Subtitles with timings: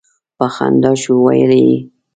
[0.37, 1.77] په خندا شو ویل یې.